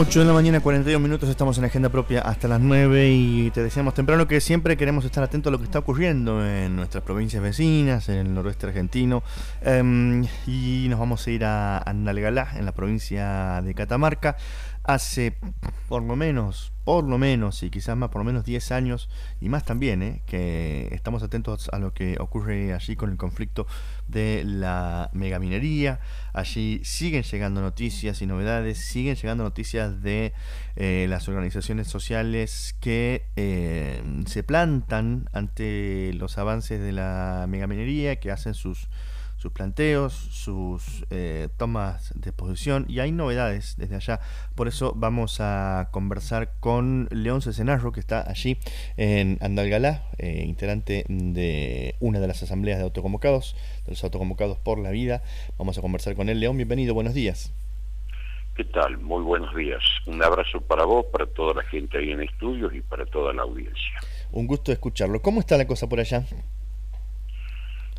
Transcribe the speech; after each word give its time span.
8 0.00 0.20
de 0.20 0.26
la 0.26 0.32
mañana, 0.32 0.60
42 0.60 1.02
minutos, 1.02 1.28
estamos 1.28 1.58
en 1.58 1.64
agenda 1.64 1.88
propia 1.88 2.20
hasta 2.20 2.46
las 2.46 2.60
9 2.60 3.10
y 3.10 3.50
te 3.50 3.64
decíamos 3.64 3.94
temprano 3.94 4.28
que 4.28 4.40
siempre 4.40 4.76
queremos 4.76 5.04
estar 5.04 5.24
atentos 5.24 5.50
a 5.50 5.52
lo 5.52 5.58
que 5.58 5.64
está 5.64 5.80
ocurriendo 5.80 6.46
en 6.46 6.76
nuestras 6.76 7.02
provincias 7.02 7.42
vecinas, 7.42 8.08
en 8.08 8.18
el 8.18 8.32
noroeste 8.32 8.68
argentino. 8.68 9.24
Em, 9.60 10.24
y 10.46 10.86
nos 10.88 11.00
vamos 11.00 11.26
a 11.26 11.30
ir 11.32 11.44
a 11.44 11.78
Andalgalá, 11.78 12.50
en 12.54 12.64
la 12.64 12.70
provincia 12.70 13.60
de 13.60 13.74
Catamarca. 13.74 14.36
Hace 14.88 15.36
por 15.86 16.02
lo 16.02 16.16
menos, 16.16 16.72
por 16.84 17.04
lo 17.04 17.18
menos, 17.18 17.62
y 17.62 17.68
quizás 17.68 17.94
más, 17.94 18.08
por 18.08 18.20
lo 18.20 18.24
menos 18.24 18.46
10 18.46 18.72
años, 18.72 19.10
y 19.38 19.50
más 19.50 19.66
también, 19.66 20.02
¿eh? 20.02 20.22
que 20.24 20.88
estamos 20.92 21.22
atentos 21.22 21.68
a 21.74 21.78
lo 21.78 21.92
que 21.92 22.16
ocurre 22.18 22.72
allí 22.72 22.96
con 22.96 23.10
el 23.10 23.18
conflicto 23.18 23.66
de 24.06 24.44
la 24.46 25.10
megaminería. 25.12 26.00
Allí 26.32 26.80
siguen 26.84 27.22
llegando 27.22 27.60
noticias 27.60 28.22
y 28.22 28.26
novedades, 28.26 28.78
siguen 28.78 29.16
llegando 29.16 29.44
noticias 29.44 30.00
de 30.02 30.32
eh, 30.76 31.04
las 31.06 31.28
organizaciones 31.28 31.86
sociales 31.88 32.74
que 32.80 33.26
eh, 33.36 34.02
se 34.24 34.42
plantan 34.42 35.28
ante 35.34 36.12
los 36.14 36.38
avances 36.38 36.80
de 36.80 36.92
la 36.92 37.44
megaminería, 37.46 38.16
que 38.20 38.30
hacen 38.30 38.54
sus 38.54 38.88
sus 39.38 39.52
planteos, 39.52 40.12
sus 40.12 41.06
eh, 41.10 41.48
tomas 41.56 42.12
de 42.20 42.32
posición 42.32 42.84
y 42.88 42.98
hay 42.98 43.12
novedades 43.12 43.76
desde 43.78 43.94
allá. 43.94 44.20
Por 44.54 44.66
eso 44.66 44.92
vamos 44.96 45.40
a 45.40 45.88
conversar 45.92 46.52
con 46.58 47.08
León 47.10 47.40
Cesenarro, 47.40 47.92
que 47.92 48.00
está 48.00 48.28
allí 48.28 48.58
en 48.96 49.38
Andalgalá, 49.40 50.02
eh, 50.18 50.44
integrante 50.44 51.04
de 51.08 51.94
una 52.00 52.18
de 52.18 52.26
las 52.26 52.42
asambleas 52.42 52.78
de 52.78 52.84
autoconvocados, 52.84 53.56
de 53.84 53.92
los 53.92 54.02
autoconvocados 54.02 54.58
por 54.58 54.80
la 54.80 54.90
vida. 54.90 55.22
Vamos 55.56 55.78
a 55.78 55.82
conversar 55.82 56.16
con 56.16 56.28
él. 56.28 56.40
León, 56.40 56.56
bienvenido, 56.56 56.92
buenos 56.92 57.14
días. 57.14 57.54
¿Qué 58.56 58.64
tal? 58.64 58.98
Muy 58.98 59.22
buenos 59.22 59.54
días. 59.54 59.80
Un 60.06 60.20
abrazo 60.20 60.60
para 60.60 60.84
vos, 60.84 61.06
para 61.12 61.26
toda 61.26 61.54
la 61.54 61.62
gente 61.62 61.96
ahí 61.96 62.10
en 62.10 62.22
estudios 62.22 62.74
y 62.74 62.80
para 62.80 63.06
toda 63.06 63.32
la 63.32 63.42
audiencia. 63.42 64.00
Un 64.32 64.48
gusto 64.48 64.72
escucharlo. 64.72 65.22
¿Cómo 65.22 65.38
está 65.38 65.56
la 65.56 65.68
cosa 65.68 65.88
por 65.88 66.00
allá? 66.00 66.24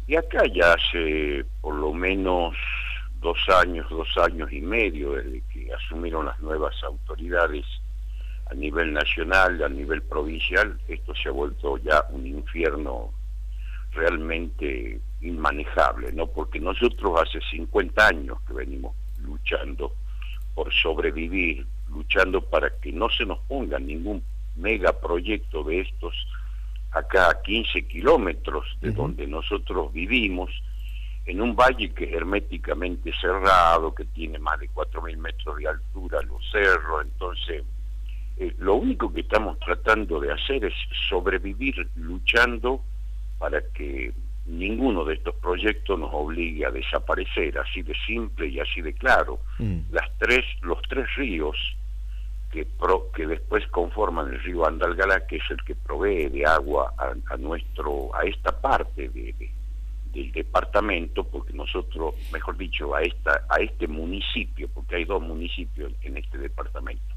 Y 0.10 0.16
acá 0.16 0.42
ya 0.52 0.74
hace 0.74 1.46
por 1.62 1.76
lo 1.76 1.94
menos 1.94 2.56
dos 3.22 3.38
años, 3.62 3.88
dos 3.92 4.08
años 4.18 4.52
y 4.52 4.60
medio 4.60 5.12
desde 5.12 5.44
que 5.54 5.72
asumieron 5.72 6.26
las 6.26 6.40
nuevas 6.40 6.74
autoridades 6.84 7.64
a 8.48 8.56
nivel 8.56 8.92
nacional, 8.92 9.64
a 9.64 9.70
nivel 9.70 10.02
provincial, 10.02 10.80
esto 10.88 11.14
se 11.14 11.30
ha 11.30 11.32
vuelto 11.32 11.78
ya 11.78 12.04
un 12.10 12.26
infierno 12.26 13.14
realmente 13.92 15.00
inmanejable, 15.22 16.12
¿no? 16.12 16.26
Porque 16.26 16.60
nosotros 16.60 17.22
hace 17.22 17.40
50 17.52 18.08
años 18.08 18.40
que 18.48 18.54
venimos 18.54 18.96
luchando 19.20 19.94
por 20.56 20.74
sobrevivir, 20.74 21.68
luchando 21.88 22.42
para 22.42 22.72
que 22.80 22.92
no 22.92 23.12
se 23.12 23.28
nos 23.28 23.38
ponga 23.42 23.78
ningún 23.78 24.24
megaproyecto 24.56 25.64
de 25.66 25.82
estos 25.82 26.16
acá 26.92 27.30
a 27.30 27.42
15 27.42 27.88
kilómetros 27.88 28.66
de 28.82 28.92
donde 28.92 29.28
nosotros 29.28 29.94
vivimos, 29.94 30.50
en 31.26 31.42
un 31.42 31.56
valle 31.56 31.92
que 31.94 32.06
es 32.06 32.14
herméticamente 32.14 33.12
cerrado, 33.22 33.94
que 33.94 34.06
tiene 34.06 34.40
más 34.40 34.60
de 34.60 34.70
4.000 34.70 35.18
metros 35.18 35.58
de 35.58 35.68
altura, 35.68 36.22
los 36.24 36.42
cerros, 36.52 37.04
entonces 37.04 37.64
eh, 38.38 38.56
lo 38.58 38.76
único 38.76 39.14
que 39.14 39.22
estamos 39.22 39.60
tratando 39.60 40.20
de 40.20 40.32
hacer 40.32 40.66
es 40.66 40.74
sobrevivir 41.10 41.88
luchando 41.96 42.82
para 43.38 43.62
que 43.74 44.12
ninguno 44.46 45.06
de 45.06 45.16
estos 45.16 45.36
proyectos 45.36 46.00
nos 46.00 46.10
obligue 46.12 46.66
a 46.66 46.72
desaparecer, 46.72 47.60
así 47.60 47.84
de 47.84 47.94
simple 48.08 48.48
y 48.48 48.60
así 48.60 48.82
de 48.82 48.94
claro. 48.94 49.40
Mm. 49.60 49.82
Las 49.92 50.10
tres, 50.18 50.46
los 50.62 50.82
tres 50.90 51.06
ríos 51.16 51.56
que, 52.52 52.68
que 53.14 53.28
después 53.28 53.66
conforman 53.68 54.34
el 54.34 54.44
río 54.44 54.66
Andalgalá, 54.66 55.26
que 55.28 55.38
es 55.38 55.44
el 55.52 55.64
que 55.64 55.76
provee 55.76 56.30
de 56.30 56.46
agua 56.46 56.94
a, 56.98 57.38
nuestro, 57.38 58.14
a 58.16 58.24
esta 58.24 58.60
parte 58.60 59.10
de, 59.10 59.52
del 60.12 60.32
departamento, 60.32 61.24
porque 61.24 61.54
nosotros, 61.54 62.16
mejor 62.32 62.58
dicho, 62.58 62.96
a 62.96 63.02
esta, 63.02 63.46
a 63.50 63.58
este 63.58 63.88
municipio, 63.88 64.68
porque 64.74 64.96
hay 64.96 65.06
dos 65.06 65.22
municipios 65.22 65.94
en 66.02 66.18
este 66.18 66.38
departamento, 66.38 67.16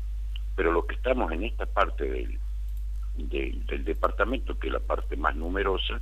pero 0.54 0.71
lo 0.72 0.87
que 0.87 0.94
estamos 0.94 1.32
en 1.32 1.44
esta 1.44 1.65
parte 1.66 2.04
del, 2.04 2.38
del, 3.16 3.84
departamento, 3.84 4.59
que 4.59 4.66
es 4.66 4.72
la 4.72 4.81
parte 4.81 5.16
más 5.16 5.34
numerosa, 5.34 6.00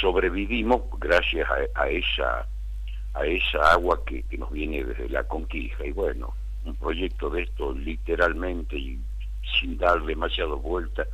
sobrevivimos 0.00 0.82
gracias 0.98 1.46
a, 1.74 1.88
esa 1.88 2.48
a 3.12 3.26
esa 3.26 3.72
agua 3.72 4.02
que, 4.04 4.22
que 4.24 4.38
nos 4.38 4.50
viene 4.50 4.82
desde 4.82 5.08
la 5.08 5.22
conquista 5.24 5.86
y 5.86 5.92
bueno 5.92 6.34
un 6.64 6.76
proyecto 6.76 7.30
de 7.30 7.42
esto 7.42 7.72
literalmente 7.72 8.76
y 8.76 8.98
sin 9.60 9.76
dar 9.78 10.02
demasiado 10.04 10.58
vuelta 10.58 11.06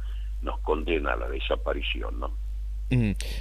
nos 0.42 0.58
condena 0.60 1.12
a 1.12 1.16
la 1.16 1.28
desaparición, 1.28 2.20
¿no? 2.20 2.32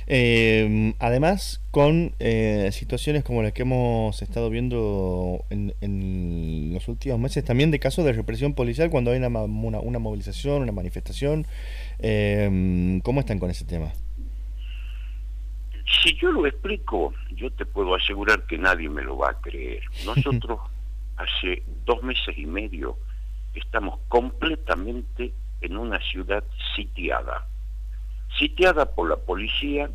Eh, 0.05 0.93
además, 0.99 1.61
con 1.71 2.13
eh, 2.19 2.69
situaciones 2.71 3.23
como 3.23 3.41
las 3.41 3.51
que 3.51 3.63
hemos 3.63 4.21
estado 4.21 4.49
viendo 4.49 5.43
en, 5.49 6.73
los 6.73 6.87
últimos 6.87 7.19
meses, 7.19 7.43
también 7.43 7.71
de 7.71 7.79
casos 7.79 8.05
de 8.05 8.13
represión 8.13 8.53
policial 8.53 8.91
cuando 8.91 9.11
hay 9.11 9.17
una, 9.17 9.27
una, 9.27 9.99
movilización, 9.99 10.61
una 10.61 10.71
manifestación, 10.71 11.45
eh, 11.97 12.99
¿cómo 13.03 13.21
están 13.21 13.39
con 13.39 13.49
ese 13.49 13.65
tema? 13.65 13.91
Si 16.03 16.15
yo 16.15 16.31
lo 16.31 16.45
explico, 16.45 17.13
yo 17.31 17.49
te 17.51 17.65
puedo 17.65 17.95
asegurar 17.95 18.45
que 18.45 18.57
nadie 18.57 18.87
me 18.87 19.01
lo 19.01 19.17
va 19.17 19.31
a 19.31 19.41
creer. 19.41 19.81
Nosotros 20.05 20.59
hace 21.19 21.63
dos 21.85 22.01
meses 22.01 22.37
y 22.37 22.45
medio 22.45 22.97
estamos 23.53 23.99
completamente 24.07 25.33
en 25.61 25.77
una 25.77 25.99
ciudad 25.99 26.43
sitiada. 26.75 27.45
Sitiada 28.37 28.85
por 28.85 29.09
la 29.09 29.17
policía, 29.17 29.89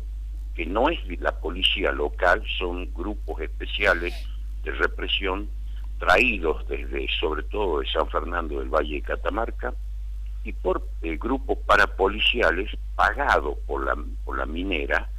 que 0.55 0.65
no 0.65 0.89
es 0.89 0.99
la 1.19 1.39
policía 1.39 1.91
local, 1.91 2.43
son 2.59 2.93
grupos 2.93 3.41
especiales 3.41 4.13
de 4.63 4.71
represión 4.71 5.49
traídos 5.99 6.67
desde, 6.67 7.07
sobre 7.19 7.43
todo 7.43 7.79
de 7.79 7.87
San 7.87 8.07
Fernando 8.09 8.59
del 8.59 8.69
Valle 8.69 8.95
de 8.95 9.01
Catamarca, 9.01 9.73
y 10.43 10.53
por 10.53 10.87
eh, 11.01 11.17
grupos 11.17 11.57
parapoliciales 11.65 12.69
pagados 12.95 13.57
por 13.65 13.83
la, 13.83 13.97
por 14.23 14.37
la 14.37 14.45
minera, 14.45 15.09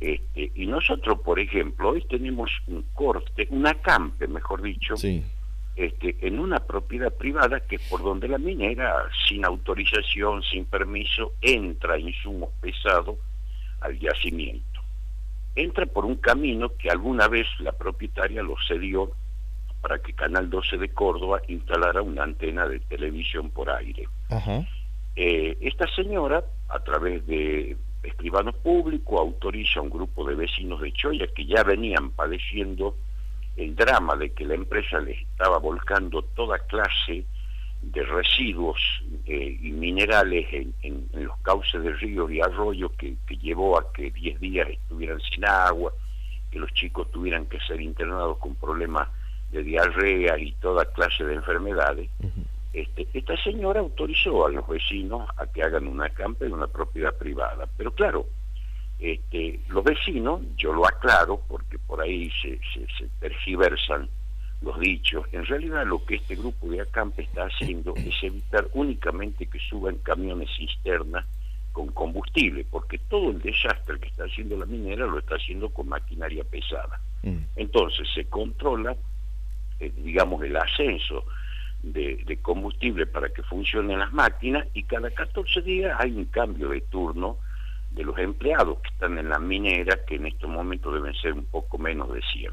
este, 0.00 0.50
y 0.54 0.66
nosotros, 0.66 1.20
por 1.20 1.38
ejemplo, 1.38 1.90
hoy 1.90 2.02
tenemos 2.08 2.50
un 2.66 2.82
corte, 2.94 3.46
un 3.50 3.66
acampe, 3.66 4.26
mejor 4.26 4.62
dicho, 4.62 4.94
este, 5.76 6.16
en 6.22 6.38
una 6.38 6.58
propiedad 6.60 7.12
privada 7.12 7.60
que 7.60 7.76
es 7.76 7.82
por 7.82 8.02
donde 8.02 8.26
la 8.26 8.38
minera, 8.38 8.94
sin 9.28 9.44
autorización, 9.44 10.42
sin 10.42 10.64
permiso, 10.64 11.34
entra 11.42 11.98
insumos 11.98 12.48
pesados 12.62 13.18
al 13.80 13.98
yacimiento. 13.98 14.80
Entra 15.54 15.84
por 15.84 16.06
un 16.06 16.16
camino 16.16 16.76
que 16.78 16.90
alguna 16.90 17.28
vez 17.28 17.46
la 17.58 17.72
propietaria 17.72 18.42
lo 18.42 18.54
cedió 18.66 19.12
para 19.82 19.98
que 19.98 20.14
Canal 20.14 20.48
12 20.48 20.78
de 20.78 20.88
Córdoba 20.90 21.42
instalara 21.48 22.00
una 22.00 22.22
antena 22.22 22.66
de 22.66 22.80
televisión 22.80 23.50
por 23.50 23.70
aire. 23.70 24.08
Eh, 25.16 25.58
esta 25.60 25.86
señora, 25.94 26.44
a 26.68 26.78
través 26.80 27.26
de 27.26 27.76
escribano 28.02 28.52
público, 28.52 29.18
autoriza 29.18 29.80
a 29.80 29.82
un 29.82 29.90
grupo 29.90 30.26
de 30.26 30.34
vecinos 30.34 30.80
de 30.80 30.92
Choya 30.92 31.26
que 31.34 31.46
ya 31.46 31.62
venían 31.62 32.10
padeciendo 32.10 32.96
el 33.56 33.74
drama 33.74 34.16
de 34.16 34.32
que 34.32 34.44
la 34.44 34.54
empresa 34.54 35.00
les 35.00 35.20
estaba 35.20 35.58
volcando 35.58 36.22
toda 36.22 36.58
clase 36.60 37.24
de 37.82 38.02
residuos 38.04 38.78
eh, 39.26 39.58
y 39.60 39.70
minerales 39.72 40.46
en, 40.82 41.08
los 41.12 41.36
cauces 41.38 41.82
de 41.82 41.92
ríos 41.92 42.30
y 42.30 42.40
arroyos 42.40 42.92
que, 42.92 43.16
llevó 43.38 43.78
a 43.78 43.92
que 43.92 44.10
10 44.10 44.40
días 44.40 44.68
estuvieran 44.68 45.20
sin 45.20 45.44
agua, 45.44 45.92
que 46.50 46.58
los 46.58 46.72
chicos 46.74 47.10
tuvieran 47.10 47.46
que 47.46 47.58
ser 47.60 47.80
internados 47.80 48.38
con 48.38 48.54
problemas 48.54 49.08
de 49.50 49.62
diarrea 49.62 50.38
y 50.38 50.52
toda 50.52 50.84
clase 50.92 51.24
de 51.24 51.34
enfermedades. 51.34 52.10
Este, 52.72 53.08
esta 53.12 53.36
señora 53.42 53.80
autorizó 53.80 54.46
a 54.46 54.50
los 54.50 54.66
vecinos 54.68 55.28
a 55.36 55.46
que 55.46 55.62
hagan 55.62 55.88
una 55.88 56.08
campa 56.10 56.44
en 56.44 56.52
una 56.52 56.68
propiedad 56.68 57.16
privada. 57.16 57.68
Pero 57.76 57.92
claro, 57.92 58.26
este, 59.00 59.60
los 59.68 59.82
vecinos, 59.82 60.42
yo 60.56 60.72
lo 60.72 60.86
aclaro 60.86 61.40
porque 61.48 61.78
por 61.78 62.00
ahí 62.00 62.30
se, 62.42 62.60
se, 62.74 63.08
tergiversan 63.18 64.08
los 64.60 64.78
dichos, 64.78 65.24
en 65.32 65.46
realidad 65.46 65.86
lo 65.86 66.04
que 66.04 66.16
este 66.16 66.36
grupo 66.36 66.68
de 66.68 66.82
acampe 66.82 67.22
está 67.22 67.44
haciendo 67.44 67.94
es 67.96 68.22
evitar 68.22 68.68
únicamente 68.74 69.46
que 69.46 69.58
suban 69.58 69.96
camiones 69.98 70.50
cisternas 70.54 71.24
con 71.72 71.88
combustible, 71.92 72.66
porque 72.70 72.98
todo 72.98 73.30
el 73.30 73.40
desastre 73.40 73.98
que 73.98 74.08
está 74.08 74.24
haciendo 74.24 74.58
la 74.58 74.66
minera 74.66 75.06
lo 75.06 75.18
está 75.18 75.36
haciendo 75.36 75.70
con 75.70 75.88
maquinaria 75.88 76.44
pesada. 76.44 77.00
Mm. 77.22 77.38
Entonces 77.56 78.06
se 78.14 78.26
controla, 78.26 78.94
eh, 79.78 79.90
digamos, 79.96 80.42
el 80.42 80.56
ascenso 80.56 81.24
de, 81.82 82.38
combustible 82.42 83.06
para 83.06 83.28
que 83.30 83.42
funcionen 83.42 83.98
las 83.98 84.12
máquinas 84.12 84.66
y 84.74 84.82
cada 84.84 85.10
14 85.10 85.62
días 85.62 85.96
hay 85.98 86.12
un 86.12 86.26
cambio 86.26 86.70
de 86.70 86.80
turno 86.82 87.38
de 87.90 88.04
los 88.04 88.18
empleados 88.18 88.78
que 88.80 88.88
están 88.88 89.18
en 89.18 89.28
la 89.28 89.38
minera, 89.38 90.04
que 90.04 90.16
en 90.16 90.26
estos 90.26 90.48
momentos 90.48 90.94
deben 90.94 91.14
ser 91.14 91.32
un 91.32 91.44
poco 91.44 91.78
menos 91.78 92.12
de 92.12 92.20
100. 92.32 92.52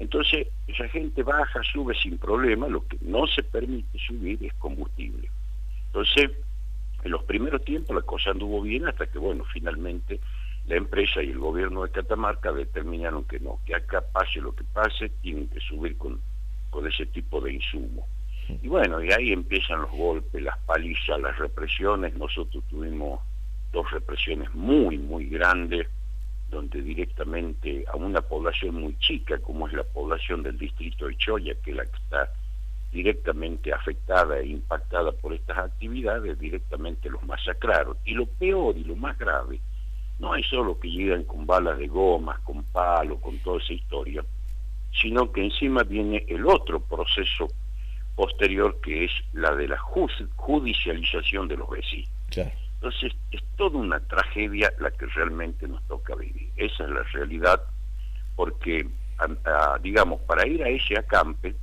Entonces, 0.00 0.48
esa 0.66 0.88
gente 0.88 1.22
baja, 1.22 1.60
sube 1.72 1.94
sin 1.94 2.18
problema, 2.18 2.66
lo 2.66 2.84
que 2.88 2.98
no 3.02 3.26
se 3.28 3.44
permite 3.44 3.98
subir 3.98 4.44
es 4.44 4.52
combustible. 4.54 5.30
Entonces, 5.86 6.32
en 7.04 7.10
los 7.12 7.22
primeros 7.22 7.64
tiempos 7.64 7.94
la 7.94 8.02
cosa 8.02 8.30
anduvo 8.30 8.62
bien 8.62 8.88
hasta 8.88 9.06
que, 9.06 9.18
bueno, 9.18 9.44
finalmente 9.52 10.18
la 10.66 10.76
empresa 10.76 11.22
y 11.22 11.30
el 11.30 11.38
gobierno 11.38 11.84
de 11.84 11.92
Catamarca 11.92 12.52
determinaron 12.52 13.24
que 13.24 13.38
no, 13.38 13.60
que 13.64 13.76
acá 13.76 14.00
pase 14.12 14.40
lo 14.40 14.52
que 14.54 14.64
pase, 14.64 15.10
tienen 15.20 15.48
que 15.48 15.60
subir 15.60 15.96
con, 15.96 16.20
con 16.70 16.86
ese 16.88 17.06
tipo 17.06 17.40
de 17.40 17.52
insumo. 17.52 18.08
Y 18.48 18.68
bueno, 18.68 19.02
y 19.02 19.10
ahí 19.12 19.32
empiezan 19.32 19.82
los 19.82 19.90
golpes, 19.90 20.42
las 20.42 20.58
palizas, 20.58 21.20
las 21.20 21.38
represiones. 21.38 22.14
Nosotros 22.14 22.62
tuvimos 22.68 23.20
dos 23.72 23.90
represiones 23.90 24.52
muy, 24.54 24.98
muy 24.98 25.26
grandes, 25.26 25.88
donde 26.48 26.80
directamente 26.80 27.84
a 27.88 27.96
una 27.96 28.20
población 28.20 28.80
muy 28.80 28.96
chica, 28.98 29.38
como 29.38 29.66
es 29.66 29.74
la 29.74 29.82
población 29.82 30.42
del 30.42 30.58
distrito 30.58 31.06
de 31.06 31.16
Choya, 31.16 31.54
que 31.62 31.70
es 31.72 31.76
la 31.76 31.84
que 31.84 31.96
está 31.96 32.32
directamente 32.92 33.72
afectada 33.72 34.38
e 34.38 34.46
impactada 34.46 35.12
por 35.12 35.32
estas 35.32 35.58
actividades, 35.58 36.38
directamente 36.38 37.10
los 37.10 37.22
masacraron. 37.24 37.96
Y 38.04 38.14
lo 38.14 38.26
peor 38.26 38.76
y 38.76 38.84
lo 38.84 38.94
más 38.94 39.18
grave, 39.18 39.60
no 40.18 40.34
es 40.34 40.46
solo 40.46 40.78
que 40.78 40.88
llegan 40.88 41.24
con 41.24 41.46
balas 41.46 41.78
de 41.78 41.88
gomas, 41.88 42.38
con 42.40 42.62
palo, 42.64 43.20
con 43.20 43.38
toda 43.38 43.58
esa 43.58 43.72
historia, 43.72 44.24
sino 45.00 45.30
que 45.32 45.44
encima 45.44 45.82
viene 45.82 46.24
el 46.28 46.46
otro 46.46 46.80
proceso 46.80 47.48
posterior 48.16 48.80
que 48.80 49.04
es 49.04 49.12
la 49.32 49.54
de 49.54 49.68
la 49.68 49.78
judicialización 49.78 51.46
de 51.46 51.56
los 51.56 51.70
vecinos. 51.70 52.10
Entonces 52.74 53.12
es 53.30 53.42
toda 53.56 53.78
una 53.78 54.00
tragedia 54.00 54.72
la 54.80 54.90
que 54.90 55.06
realmente 55.06 55.68
nos 55.68 55.86
toca 55.86 56.16
vivir. 56.16 56.50
Esa 56.56 56.84
es 56.84 56.90
la 56.90 57.02
realidad, 57.04 57.62
porque 58.34 58.86
digamos, 59.82 60.20
para 60.22 60.46
ir 60.46 60.62
a 60.64 60.68
ese 60.68 60.98
acampe, 60.98 61.54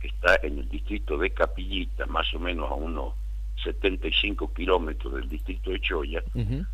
que 0.00 0.08
está 0.08 0.34
en 0.42 0.58
el 0.58 0.68
distrito 0.68 1.16
de 1.16 1.30
Capillita, 1.30 2.06
más 2.06 2.32
o 2.34 2.40
menos 2.40 2.70
a 2.70 2.74
unos 2.74 3.14
75 3.62 4.52
kilómetros 4.52 5.14
del 5.14 5.28
distrito 5.28 5.70
de 5.70 5.80
Choya, 5.80 6.22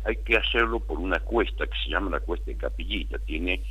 hay 0.05 0.15
que 0.25 0.37
hacerlo 0.37 0.79
por 0.79 0.97
una 0.97 1.19
cuesta 1.19 1.67
que 1.67 1.77
se 1.83 1.89
llama 1.89 2.09
la 2.09 2.19
cuesta 2.21 2.47
de 2.47 2.57
Capillita, 2.57 3.19
tiene 3.19 3.63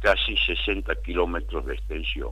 casi 0.00 0.36
60 0.36 0.94
kilómetros 1.02 1.66
de 1.66 1.74
extensión. 1.74 2.30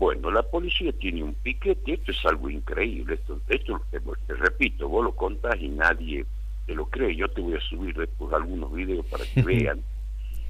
Bueno, 0.00 0.30
la 0.30 0.42
policía 0.42 0.92
tiene 0.92 1.22
un 1.22 1.34
piquete, 1.34 1.92
esto 1.92 2.10
es 2.10 2.24
algo 2.24 2.48
increíble, 2.48 3.16
esto, 3.16 3.38
esto 3.48 3.82
te, 3.90 4.34
repito, 4.34 4.88
vos 4.88 5.04
lo 5.04 5.14
contás 5.14 5.60
y 5.60 5.68
nadie 5.68 6.24
te 6.64 6.74
lo 6.74 6.86
cree, 6.86 7.14
yo 7.14 7.28
te 7.28 7.42
voy 7.42 7.56
a 7.56 7.60
subir 7.60 7.94
después 7.94 8.32
algunos 8.32 8.72
videos 8.72 9.04
para 9.08 9.26
que 9.26 9.42
vean. 9.44 9.82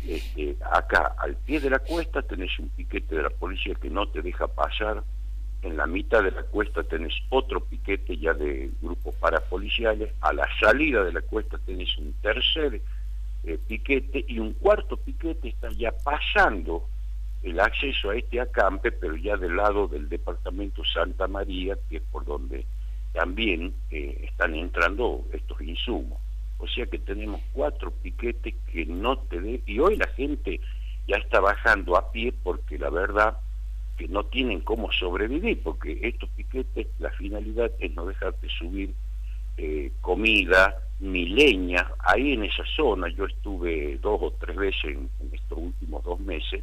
Este, 0.07 0.57
acá, 0.71 1.17
al 1.19 1.35
pie 1.35 1.59
de 1.59 1.69
la 1.69 1.81
cuesta, 1.81 2.23
tenés 2.23 2.57
un 2.61 2.69
piquete 2.69 3.17
de 3.17 3.23
la 3.25 3.31
policía 3.31 3.75
que 3.75 3.91
no 3.91 4.09
te 4.09 4.23
deja 4.23 4.47
pasar, 4.47 5.03
en 5.63 5.77
la 5.77 5.89
mitad 5.89 6.23
de 6.23 6.31
la 6.31 6.45
cuesta 6.45 6.85
tenés 6.85 7.15
otro 7.31 7.59
piquete 7.59 8.19
ya 8.19 8.33
de 8.35 8.71
grupos 8.81 9.17
parapoliciales, 9.17 10.15
a 10.21 10.33
la 10.33 10.47
salida 10.61 11.03
de 11.03 11.13
la 11.13 11.23
cuesta 11.23 11.59
tenés 11.59 11.99
un 11.99 12.13
tercer 12.23 12.81
eh, 13.43 13.59
piquete 13.67 14.25
y 14.29 14.39
un 14.39 14.53
cuarto 14.53 14.97
piquete 14.97 15.49
está 15.49 15.71
ya 15.73 15.91
pasando 16.05 16.89
el 17.43 17.59
acceso 17.59 18.11
a 18.11 18.17
este 18.17 18.41
acampe, 18.41 18.93
pero 18.93 19.17
ya 19.17 19.37
del 19.37 19.57
lado 19.57 19.89
del 19.89 20.09
departamento 20.09 20.85
Santa 20.85 21.27
María, 21.27 21.77
que 21.89 21.97
es 21.97 22.03
por 22.11 22.25
donde 22.25 22.67
también 23.13 23.75
eh, 23.91 24.27
están 24.31 24.55
entrando 24.55 25.25
estos 25.33 25.61
insumos. 25.63 26.21
O 26.59 26.69
sea 26.69 26.87
que 26.87 26.99
tenemos 26.99 27.41
cuatro 27.53 27.91
piquetes 27.91 28.55
que 28.71 28.85
no 28.85 29.19
te 29.19 29.41
de... 29.41 29.63
Y 29.65 29.79
hoy 29.79 29.97
la 29.97 30.09
gente 30.09 30.61
ya 31.07 31.17
está 31.17 31.41
bajando 31.41 31.97
a 31.97 32.13
pie 32.13 32.33
porque 32.43 32.79
la 32.79 32.91
verdad 32.91 33.39
que 33.97 34.07
no 34.09 34.25
tienen 34.25 34.61
cómo 34.61 34.93
sobrevivir, 34.93 35.63
porque 35.63 35.99
estos 36.03 36.29
piquetes, 36.31 36.89
la 36.99 37.11
finalidad 37.13 37.73
es 37.79 37.95
no 37.95 38.05
dejarte 38.05 38.49
subir 38.51 38.95
eh, 39.57 39.93
comida 40.03 40.77
ni 41.01 41.31
leña. 41.31 41.91
Ahí 42.01 42.35
en 42.35 42.45
esa 42.45 42.65
zona 42.77 43.09
yo 43.09 43.25
estuve 43.25 43.97
dos 43.99 44.21
o 44.23 44.31
tres 44.33 44.57
veces 44.57 44.85
en 44.85 45.11
estos 45.33 45.59
últimos 45.59 46.05
dos 46.05 46.21
meses 46.21 46.63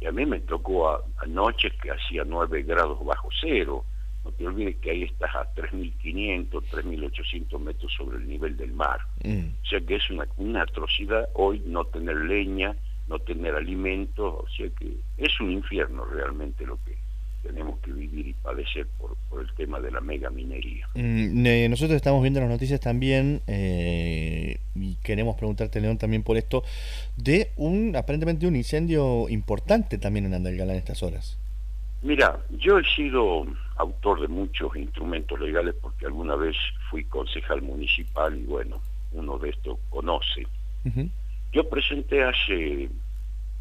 y 0.00 0.06
a 0.06 0.12
mí 0.12 0.26
me 0.26 0.40
tocó 0.40 1.02
anoche 1.18 1.70
que 1.82 1.90
hacía 1.90 2.24
9 2.24 2.62
grados 2.62 3.04
bajo 3.04 3.28
cero. 3.40 3.84
No 4.24 4.32
te 4.32 4.46
olvides 4.46 4.76
que 4.76 4.90
ahí 4.90 5.02
estás 5.04 5.34
a 5.34 5.54
3.500, 5.54 6.50
3.800 6.50 7.58
metros 7.60 7.92
sobre 7.96 8.18
el 8.18 8.28
nivel 8.28 8.56
del 8.56 8.72
mar. 8.72 9.00
Mm. 9.24 9.46
O 9.62 9.66
sea 9.66 9.80
que 9.80 9.94
es 9.96 10.10
una, 10.10 10.26
una 10.36 10.62
atrocidad 10.62 11.28
hoy 11.34 11.62
no 11.64 11.84
tener 11.84 12.16
leña, 12.16 12.76
no 13.08 13.18
tener 13.20 13.54
alimentos, 13.54 14.34
o 14.36 14.48
sea 14.56 14.68
que 14.70 14.96
es 15.16 15.40
un 15.40 15.52
infierno 15.52 16.04
realmente 16.04 16.66
lo 16.66 16.76
que 16.84 16.98
tenemos 17.46 17.78
que 17.80 17.92
vivir 17.92 18.28
y 18.28 18.32
padecer 18.34 18.86
por, 18.98 19.16
por 19.28 19.40
el 19.40 19.52
tema 19.54 19.80
de 19.80 19.90
la 19.90 20.00
mega 20.00 20.30
minería. 20.30 20.88
Mm, 20.94 21.70
nosotros 21.70 21.96
estamos 21.96 22.22
viendo 22.22 22.40
las 22.40 22.48
noticias 22.48 22.80
también 22.80 23.42
eh, 23.46 24.58
y 24.74 24.96
queremos 24.96 25.36
preguntarte, 25.36 25.80
León, 25.80 25.98
también 25.98 26.22
por 26.22 26.36
esto, 26.36 26.64
de 27.16 27.52
un 27.56 27.94
aparentemente 27.96 28.46
un 28.46 28.56
incendio 28.56 29.28
importante 29.28 29.98
también 29.98 30.26
en 30.26 30.34
Andalgalá 30.34 30.72
en 30.72 30.78
estas 30.78 31.02
horas. 31.02 31.38
Mira, 32.02 32.38
yo 32.50 32.78
he 32.78 32.84
sido 32.84 33.46
autor 33.76 34.20
de 34.20 34.28
muchos 34.28 34.76
instrumentos 34.76 35.40
legales 35.40 35.74
porque 35.80 36.06
alguna 36.06 36.36
vez 36.36 36.56
fui 36.90 37.04
concejal 37.04 37.62
municipal 37.62 38.36
y 38.36 38.44
bueno, 38.44 38.80
uno 39.12 39.38
de 39.38 39.50
estos 39.50 39.78
conoce. 39.90 40.46
Yo 41.52 41.68
presenté 41.68 42.22
hace 42.22 42.88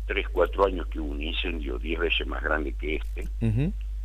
tres, 0.05 0.27
cuatro 0.29 0.65
años 0.65 0.87
que 0.87 0.99
hubo 0.99 1.11
un 1.11 1.21
incendio 1.21 1.77
diez 1.79 1.99
veces 1.99 2.27
más 2.27 2.43
grande 2.43 2.73
que 2.73 2.95
este, 2.95 3.27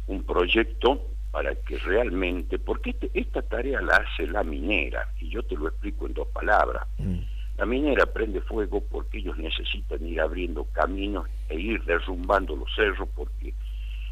un 0.06 0.24
proyecto 0.24 1.06
para 1.30 1.54
que 1.54 1.78
realmente, 1.78 2.58
porque 2.58 2.90
este, 2.90 3.10
esta 3.14 3.42
tarea 3.42 3.80
la 3.80 3.96
hace 3.96 4.26
la 4.26 4.42
minera, 4.42 5.08
y 5.20 5.28
yo 5.28 5.42
te 5.42 5.56
lo 5.56 5.68
explico 5.68 6.06
en 6.06 6.14
dos 6.14 6.28
palabras. 6.28 6.86
Mm. 6.98 7.18
La 7.58 7.66
minera 7.66 8.06
prende 8.06 8.40
fuego 8.40 8.82
porque 8.90 9.18
ellos 9.18 9.36
necesitan 9.36 10.04
ir 10.06 10.20
abriendo 10.20 10.64
caminos 10.72 11.28
e 11.48 11.60
ir 11.60 11.84
derrumbando 11.84 12.56
los 12.56 12.74
cerros 12.74 13.08
porque 13.14 13.52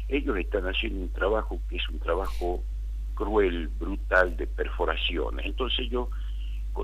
ellos 0.07 0.37
están 0.37 0.65
haciendo 0.65 1.01
un 1.01 1.09
trabajo 1.09 1.59
que 1.67 1.77
es 1.77 1.89
un 1.89 1.99
trabajo 1.99 2.63
cruel, 3.15 3.67
brutal 3.67 4.37
de 4.37 4.45
perforaciones. 4.47 5.45
Entonces 5.45 5.79
ellos 5.79 6.09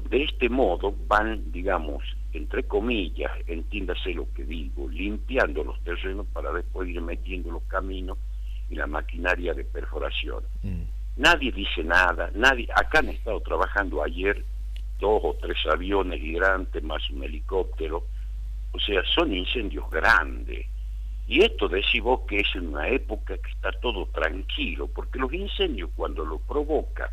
de 0.10 0.24
este 0.24 0.50
modo 0.50 0.94
van, 1.08 1.52
digamos, 1.52 2.04
entre 2.34 2.64
comillas, 2.64 3.32
entiéndase 3.48 4.14
lo 4.14 4.32
que 4.34 4.44
digo, 4.44 4.90
limpiando 4.90 5.64
los 5.64 5.82
terrenos 5.84 6.26
para 6.34 6.52
después 6.52 6.90
ir 6.90 7.02
metiendo 7.02 7.52
los 7.52 7.64
caminos 7.64 8.18
y 8.70 8.76
la 8.76 8.88
maquinaria 8.88 9.54
de 9.54 9.64
perforación. 9.64 10.44
Mm. 10.64 10.82
Nadie 11.18 11.52
dice 11.52 11.84
nada, 11.84 12.30
nadie, 12.36 12.68
acá 12.76 13.00
han 13.00 13.10
estado 13.10 13.40
trabajando 13.40 14.04
ayer 14.04 14.44
dos 15.00 15.22
o 15.24 15.36
tres 15.42 15.58
aviones 15.72 16.22
hidrantes 16.22 16.84
más 16.84 17.10
un 17.10 17.24
helicóptero, 17.24 18.06
o 18.72 18.80
sea, 18.80 19.02
son 19.14 19.34
incendios 19.34 19.90
grandes. 19.90 20.68
Y 21.28 21.42
esto 21.42 21.68
decís 21.68 22.02
vos 22.02 22.22
que 22.28 22.42
es 22.42 22.56
en 22.56 22.68
una 22.68 22.88
época 22.90 23.38
que 23.38 23.50
está 23.50 23.72
todo 23.80 24.06
tranquilo, 24.08 24.88
porque 24.88 25.20
los 25.20 25.34
incendios 25.34 25.90
cuando 25.96 26.24
lo 26.26 26.40
provoca 26.40 27.12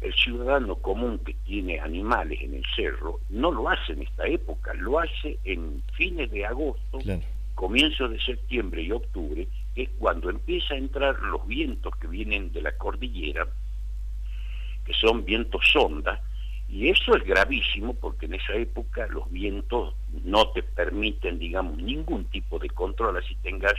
el 0.00 0.12
ciudadano 0.14 0.76
común 0.76 1.18
que 1.18 1.34
tiene 1.44 1.80
animales 1.80 2.40
en 2.42 2.54
el 2.54 2.64
cerro 2.76 3.20
no 3.30 3.50
lo 3.50 3.68
hace 3.68 3.92
en 3.92 4.02
esta 4.02 4.26
época, 4.26 4.74
lo 4.74 4.98
hace 4.98 5.38
en 5.44 5.82
fines 5.94 6.30
de 6.30 6.44
agosto, 6.44 6.98
comienzos 7.54 8.10
de 8.10 8.20
septiembre 8.20 8.82
y 8.82 8.92
octubre, 8.92 9.48
es 9.74 9.88
cuando 9.98 10.30
empieza 10.30 10.74
a 10.74 10.78
entrar 10.78 11.18
los 11.20 11.46
vientos 11.46 11.94
que 11.96 12.06
vienen 12.06 12.52
de 12.52 12.62
la 12.62 12.72
cordillera, 12.76 13.46
que 14.84 14.92
son 14.92 15.24
vientos 15.24 15.62
sonda, 15.72 16.20
y 16.68 16.88
eso 16.88 17.16
es 17.16 17.24
gravísimo 17.24 17.94
porque 17.94 18.26
en 18.26 18.34
esa 18.34 18.54
época 18.54 19.06
los 19.08 19.30
vientos 19.30 19.94
no 20.24 20.48
te 20.50 20.62
permiten, 20.62 21.38
digamos, 21.38 21.76
ningún 21.78 22.24
tipo 22.26 22.58
de 22.58 22.70
control, 22.70 23.18
así 23.18 23.36
tengas 23.36 23.74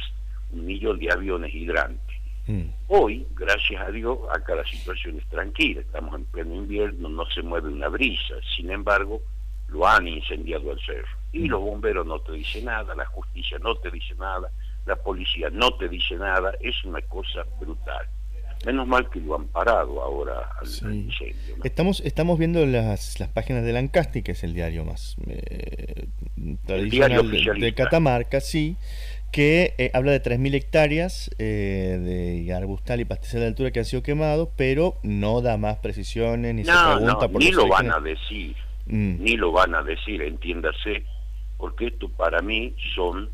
un 0.52 0.66
millón 0.66 1.00
de 1.00 1.12
aviones 1.12 1.54
hidrantes. 1.54 2.16
Mm. 2.48 2.70
Hoy, 2.88 3.25
gracias 3.36 3.82
a 3.82 3.92
Dios, 3.92 4.20
acá 4.32 4.56
la 4.56 4.66
situación 4.66 5.18
es 5.18 5.28
tranquila, 5.28 5.82
estamos 5.82 6.16
en 6.16 6.25
pleno 6.25 6.56
invierno, 6.56 7.10
no 7.10 7.25
se 7.32 7.42
mueve 7.42 7.70
una 7.70 7.88
brisa, 7.88 8.36
sin 8.56 8.70
embargo, 8.72 9.22
lo 9.68 9.88
han 9.88 10.08
incendiado 10.08 10.72
al 10.72 10.80
cerro. 10.80 11.08
Y 11.32 11.40
mm. 11.40 11.48
los 11.48 11.62
bomberos 11.62 12.06
no 12.06 12.20
te 12.20 12.34
dicen 12.34 12.66
nada, 12.66 12.94
la 12.96 13.06
justicia 13.06 13.58
no 13.60 13.75
te 13.75 13.90
dice 13.90 14.14
nada, 14.16 14.52
la 14.86 14.96
policía 14.96 15.50
no 15.50 15.75
te 15.75 15.90
dice 15.90 16.16
nada, 16.16 16.54
es 16.60 16.84
una 16.84 17.02
cosa 17.02 17.44
brutal. 17.60 18.06
Menos 18.66 18.88
mal 18.88 19.10
que 19.10 19.20
lo 19.20 19.36
han 19.36 19.48
parado 19.48 20.02
ahora 20.02 20.50
al, 20.60 20.96
incendio. 20.96 21.58
Estamos, 21.64 22.00
estamos 22.02 22.40
viendo 22.40 22.66
las, 22.66 23.20
las 23.20 23.30
páginas 23.30 23.64
de 23.64 23.74
Lancasti, 23.74 24.24
que 24.24 24.32
es 24.32 24.44
el 24.44 24.54
diario 24.54 24.86
más 24.86 25.18
eh, 25.28 26.08
tradicional 26.66 27.30
de 27.60 27.74
Catamarca, 27.74 28.40
sí 28.40 28.78
que 29.36 29.74
eh, 29.77 29.92
habla 29.94 30.13
de 30.13 30.24
3.000 30.24 30.56
hectáreas 30.56 31.30
eh, 31.39 32.00
de 32.46 32.54
arbustal 32.54 33.01
y 33.01 33.04
pastizal 33.04 33.42
de 33.42 33.48
altura 33.48 33.72
que 33.72 33.80
han 33.80 33.86
sido 33.86 34.01
quemados, 34.01 34.48
pero 34.56 34.96
no 35.04 35.42
da 35.42 35.58
más 35.58 35.75
precisiones 35.80 36.56
ni 36.56 36.63
se 36.63 36.72
pregunta 36.72 37.27
por 37.27 37.44
Ni 37.44 37.51
lo 37.51 37.68
van 37.68 37.92
a 37.92 38.00
decir, 38.00 38.56
mm. 38.86 39.22
ni 39.22 39.36
lo 39.36 39.51
van 39.51 39.75
a 39.75 39.84
decir, 39.84 40.22
entiéndase, 40.22 41.04
porque 41.58 41.88
esto 41.88 42.08
para 42.08 42.42
mí 42.42 42.74
son 42.96 43.30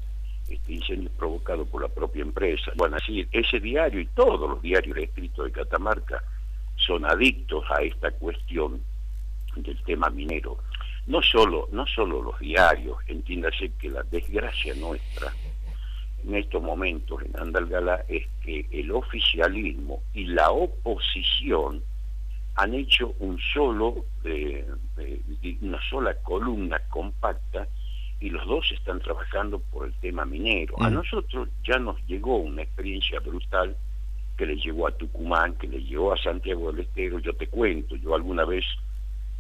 este, 0.50 0.74
incendios 0.74 1.12
provocados 1.20 1.68
por 1.68 1.84
la 1.84 1.88
propia 1.88 2.24
empresa. 2.24 2.72
Bueno, 2.78 2.98
así, 2.98 3.28
ese 3.32 3.60
diario 3.60 4.00
y 4.00 4.08
todos 4.08 4.50
los 4.50 4.60
diarios 4.60 4.98
escritos 4.98 5.46
de 5.46 5.52
Catamarca 5.52 6.24
son 6.78 7.06
adictos 7.06 7.64
a 7.70 7.84
esta 7.84 8.10
cuestión 8.10 8.82
del 9.56 9.80
tema 9.84 10.10
minero. 10.10 10.58
No 11.06 11.22
solo, 11.22 11.70
no 11.72 11.86
solo 11.86 12.24
los 12.24 12.40
diarios, 12.40 12.98
entiéndase 13.06 13.74
que 13.80 13.92
la 13.92 14.02
desgracia 14.02 14.74
nuestra 14.74 15.32
en 16.26 16.36
estos 16.36 16.62
momentos 16.62 17.22
en 17.24 17.40
Andalgalá 17.40 18.06
es 18.08 18.28
que 18.44 18.66
el 18.72 18.92
oficialismo 18.92 20.02
y 20.14 20.26
la 20.26 20.52
oposición 20.52 21.84
han 22.56 22.74
hecho 22.74 23.16
un 23.20 23.40
solo, 23.54 24.06
eh, 24.24 24.66
eh, 24.98 25.58
una 25.62 25.80
sola 25.90 26.16
columna 26.16 26.80
compacta 26.90 27.68
y 28.20 28.30
los 28.30 28.46
dos 28.46 28.72
están 28.72 29.00
trabajando 29.00 29.60
por 29.60 29.88
el 29.88 29.94
tema 29.96 30.26
minero. 30.26 30.76
A 30.80 30.90
mm. 30.90 30.94
nosotros 30.94 31.50
ya 31.64 31.80
nos 31.80 31.98
llegó 32.08 32.38
una 32.38 32.62
experiencia 32.62 33.20
brutal 33.20 33.76
que 34.38 34.46
le 34.46 34.56
llegó 34.56 34.88
a 34.88 34.92
Tucumán, 34.92 35.56
que 35.56 35.68
le 35.68 35.84
llegó 35.84 36.14
a 36.14 36.18
Santiago 36.18 36.72
del 36.72 36.86
Estero. 36.86 37.20
Yo 37.20 37.34
te 37.34 37.48
cuento, 37.48 37.96
yo 37.96 38.16
alguna 38.16 38.46
vez 38.46 38.66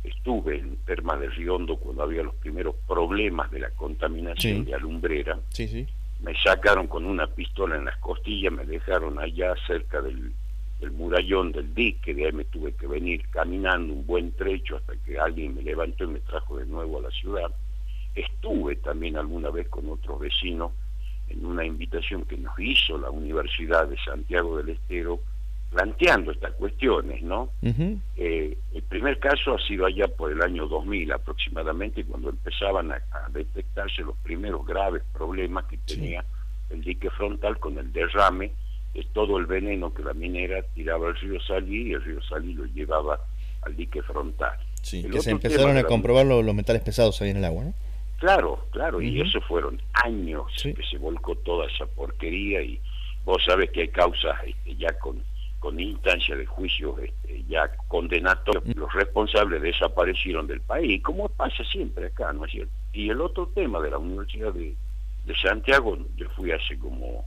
estuve 0.04 0.58
en 0.58 0.78
Termas 0.78 1.20
de 1.20 1.30
Riondo 1.30 1.78
cuando 1.78 2.04
había 2.04 2.24
los 2.24 2.36
primeros 2.36 2.76
problemas 2.88 3.52
de 3.52 3.60
la 3.60 3.70
contaminación 3.72 4.66
de 4.66 4.74
alumbrera. 4.74 5.40
Sí, 5.50 5.68
sí. 5.68 5.88
Me 6.22 6.36
sacaron 6.36 6.88
con 6.88 7.06
una 7.06 7.25
pistola 7.28 7.75
en 7.75 7.86
las 7.86 7.98
costillas, 7.98 8.54
me 8.54 8.66
dejaron 8.66 9.18
allá 9.18 9.56
cerca 9.66 10.01
del, 10.01 10.34
murallón 10.92 11.51
del 11.51 11.74
dique, 11.74 12.13
de 12.13 12.25
ahí 12.25 12.32
me 12.32 12.46
tuve 12.46 12.74
que 12.74 12.86
venir 12.86 13.28
caminando 13.30 13.94
un 13.94 14.06
buen 14.06 14.32
trecho 14.34 14.78
hasta 14.78 14.96
que 14.98 15.20
alguien 15.20 15.56
me 15.56 15.63
levantó 15.63 16.04
y 16.04 16.08
me 16.08 16.20
trajo 16.20 16.58
de 16.58 16.66
nuevo 16.68 17.00
a 17.00 17.04
la 17.04 17.12
ciudad. 17.12 17.51
Estuve 18.13 18.75
también 18.78 19.18
alguna 19.18 19.50
vez 19.50 19.68
con 19.70 19.90
otros 19.90 20.20
vecinos 20.20 20.72
en 21.30 21.46
una 21.46 21.66
invitación 21.66 22.24
que 22.25 22.38
nos 22.38 22.58
hizo 22.60 22.98
la 22.98 23.10
Universidad 23.10 23.88
de 23.88 23.98
Santiago 23.98 24.58
del 24.58 24.70
Estero 24.70 25.20
planteando 25.72 26.32
estas 26.32 26.54
cuestiones, 26.56 27.24
¿no? 27.24 27.50
Eh, 28.18 28.58
el 28.74 28.84
primer 28.84 29.20
caso 29.20 29.56
ha 29.56 29.68
sido 29.68 29.86
allá 29.86 30.08
por 30.10 30.32
el 30.32 30.42
año 30.42 30.68
2000 30.68 31.13
aproximadamente, 31.13 32.04
cuando 32.04 32.30
empezaban 32.30 32.92
a, 32.92 33.01
detectarse 33.30 34.01
los 34.01 34.18
primeros 34.18 34.66
graves 34.66 35.01
problemas 35.13 35.66
que 35.66 35.78
tenía 35.78 36.25
el 36.70 36.82
dique 36.84 37.10
frontal 37.10 37.58
con 37.58 37.78
el 37.78 37.92
derrame 37.94 38.51
de 38.94 39.06
todo 39.13 39.38
el 39.38 39.46
veneno 39.46 39.94
que 39.94 40.04
la 40.04 40.13
minera 40.13 40.62
tiraba 40.74 41.08
al 41.08 41.16
río 41.16 41.40
Salí 41.42 41.90
y 41.90 41.94
el 41.94 42.04
río 42.04 42.22
Salí 42.24 42.54
lo 42.54 42.66
llevaba 42.66 43.20
al 43.62 43.75
dique 43.75 44.01
frontal. 44.01 44.58
Sí, 44.82 45.04
que 45.10 45.22
se 45.22 45.32
empezaron 45.32 45.78
a 45.78 45.84
comprobar 45.84 46.25
los 46.25 46.54
metales 46.54 46.82
pesados 46.82 47.22
ahí 47.22 47.30
en 47.30 47.38
el 47.38 47.46
agua, 47.46 47.63
¿no? 47.66 47.74
Claro, 48.20 48.68
claro, 48.72 49.01
y 49.01 49.22
eso 49.22 49.40
fueron 49.42 49.82
años 49.94 50.51
que 50.62 50.84
se 50.90 50.98
volcó 50.98 51.36
toda 51.38 51.66
esa 51.68 51.86
porquería 51.88 52.62
y 52.62 52.80
vos 53.24 53.42
sabes 53.44 53.72
que 53.72 53.82
hay 53.82 53.88
causas 53.88 54.38
este, 54.46 54.75
ya 54.75 54.94
con, 55.00 55.24
con 55.62 55.80
instancia 55.80 56.36
de 56.36 56.48
juicio 56.48 56.98
este, 56.98 57.44
ya 57.48 57.72
condenatorios. 57.88 58.75
Los 58.75 58.91
responsables 58.94 59.62
desaparecieron 59.62 60.48
del 60.48 60.60
país, 60.62 61.03
como 61.03 61.30
pasa 61.30 61.63
siempre 61.63 62.08
acá, 62.08 62.34
¿no 62.34 62.46
es 62.46 62.51
cierto? 62.51 62.74
Y 62.91 63.10
el 63.10 63.22
otro 63.22 63.48
tema 63.50 63.80
de 63.80 63.91
la 63.91 64.00
Universidad 64.00 64.51
de, 64.51 64.75
de 65.24 65.36
Santiago, 65.36 66.00
yo 66.15 66.27
fui 66.32 66.51
hace 66.51 66.80
como, 66.80 67.24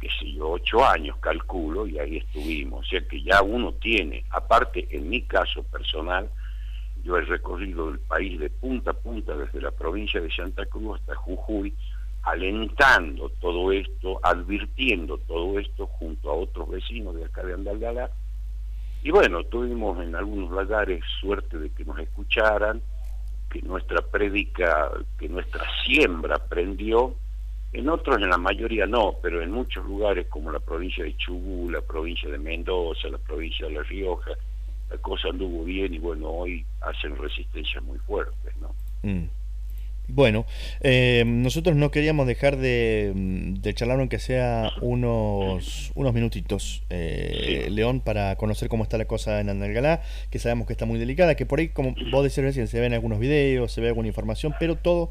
qué 0.00 0.08
sé 0.18 0.32
yo, 0.32 0.52
ocho 0.52 0.82
años, 0.82 1.18
calculo, 1.18 1.86
y 1.86 1.98
ahí 1.98 2.16
estuvimos. 2.16 2.86
O 2.86 2.88
sea 2.88 3.06
que 3.06 3.22
ya 3.22 3.42
uno 3.42 3.72
tiene, 3.74 4.24
aparte 4.30 4.88
en 4.90 5.10
mi 5.10 5.20
caso 5.20 5.62
personal, 5.64 6.30
yo 7.04 7.18
he 7.18 7.22
recorrido 7.22 7.90
el 7.90 7.98
país 7.98 8.40
de 8.40 8.48
punta 8.48 8.92
a 8.92 8.94
punta, 8.94 9.36
desde 9.36 9.60
la 9.60 9.72
provincia 9.72 10.22
de 10.22 10.32
Santa 10.32 10.64
Cruz 10.64 10.98
hasta 11.00 11.16
Jujuy, 11.16 11.74
alentando 12.22 13.28
todo 13.40 13.72
esto, 13.72 14.20
advirtiendo 14.22 15.18
todo 15.18 15.58
esto 15.58 15.86
junto 15.86 16.30
a 16.30 16.34
otros 16.34 16.70
vecinos 16.70 17.16
de 17.16 17.24
acá 17.24 17.42
de 17.42 17.54
Andalgalá. 17.54 18.10
Y 19.02 19.10
bueno, 19.10 19.42
tuvimos 19.44 20.00
en 20.02 20.14
algunos 20.14 20.50
lugares 20.50 21.02
suerte 21.20 21.58
de 21.58 21.70
que 21.70 21.84
nos 21.84 21.98
escucharan, 21.98 22.80
que 23.50 23.60
nuestra 23.62 24.00
prédica, 24.02 24.90
que 25.18 25.28
nuestra 25.28 25.64
siembra 25.84 26.38
prendió, 26.38 27.14
en 27.72 27.88
otros, 27.88 28.18
en 28.18 28.28
la 28.28 28.38
mayoría 28.38 28.86
no, 28.86 29.16
pero 29.22 29.42
en 29.42 29.50
muchos 29.50 29.84
lugares 29.84 30.26
como 30.28 30.52
la 30.52 30.60
provincia 30.60 31.04
de 31.04 31.16
Chubú, 31.16 31.70
la 31.70 31.80
provincia 31.80 32.30
de 32.30 32.38
Mendoza, 32.38 33.08
la 33.08 33.18
provincia 33.18 33.66
de 33.66 33.72
La 33.72 33.82
Rioja, 33.82 34.32
la 34.90 34.98
cosa 34.98 35.28
anduvo 35.28 35.64
bien 35.64 35.94
y 35.94 35.98
bueno, 35.98 36.28
hoy 36.28 36.64
hacen 36.82 37.16
resistencia 37.16 37.80
muy 37.80 37.98
fuertes, 38.00 38.54
¿no? 38.58 38.74
Mm. 39.02 39.26
Bueno, 40.08 40.46
eh, 40.80 41.22
nosotros 41.26 41.76
no 41.76 41.90
queríamos 41.90 42.26
dejar 42.26 42.56
de, 42.56 43.60
charlar 43.74 43.98
aunque 44.00 44.18
sea 44.18 44.70
unos, 44.82 45.92
unos 45.94 46.12
minutitos, 46.12 46.82
eh, 46.90 47.68
León, 47.70 48.00
para 48.00 48.36
conocer 48.36 48.68
cómo 48.68 48.82
está 48.82 48.98
la 48.98 49.06
cosa 49.06 49.40
en 49.40 49.48
Andalgalá, 49.48 50.02
que 50.30 50.38
sabemos 50.38 50.66
que 50.66 50.74
está 50.74 50.86
muy 50.86 50.98
delicada, 50.98 51.36
que 51.36 51.46
por 51.46 51.60
ahí, 51.60 51.68
como 51.68 51.94
vos 52.10 52.24
decís 52.24 52.42
recién, 52.44 52.68
se 52.68 52.80
ven 52.80 52.92
algunos 52.92 53.20
videos, 53.20 53.72
se 53.72 53.80
ve 53.80 53.88
alguna 53.88 54.08
información, 54.08 54.54
pero 54.58 54.76
todo 54.76 55.08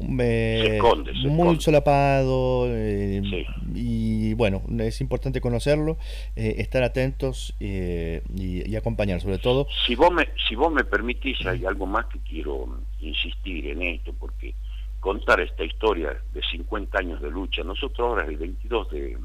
eh, 0.00 0.80
muy 1.28 1.60
solapado 1.60 2.66
eh, 2.68 3.46
y 3.74 4.34
bueno, 4.34 4.62
es 4.80 5.00
importante 5.00 5.40
conocerlo, 5.40 5.96
eh, 6.36 6.56
estar 6.58 6.82
atentos 6.82 7.54
y, 7.60 8.74
acompañar 8.76 9.20
sobre 9.20 9.38
todo. 9.38 9.68
Si 9.86 9.94
vos, 9.94 10.12
me, 10.12 10.28
si 10.48 10.56
vos 10.56 10.72
me 10.72 10.84
permitís, 10.84 11.44
hay 11.46 11.64
algo 11.64 11.86
más 11.86 12.06
que 12.06 12.18
quiero 12.18 12.80
insistir 13.00 13.68
en 13.68 13.82
esto, 13.82 14.12
porque 14.18 14.54
contar 14.98 15.40
esta 15.40 15.64
historia 15.64 16.16
de 16.32 16.42
50 16.42 16.98
años 16.98 17.20
de 17.22 17.30
lucha, 17.30 17.62
nosotros 17.62 18.00
ahora 18.00 18.24
el 18.24 18.36
22 18.36 18.90
de, 18.90 19.18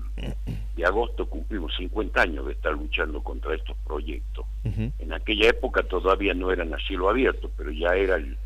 de 0.75 0.85
agosto 0.85 1.27
cumplimos 1.27 1.75
50 1.77 2.21
años 2.21 2.45
de 2.45 2.53
estar 2.53 2.73
luchando 2.73 3.23
contra 3.23 3.55
estos 3.55 3.75
proyectos. 3.85 4.45
En 4.63 5.13
aquella 5.13 5.49
época 5.49 5.83
todavía 5.83 6.33
no 6.33 6.51
eran 6.51 6.73
a 6.73 6.77
cielo 6.79 7.09
abierto, 7.09 7.49
pero 7.57 7.71
ya 7.71 7.95
era 7.95 8.15
el 8.15 8.37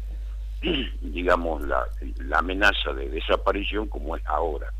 digamos, 1.02 1.62
la, 1.68 1.86
amenaza 2.34 2.94
de 2.94 3.10
desaparición 3.10 3.88
como 3.88 4.16
es 4.16 4.26
ahora. 4.26 4.72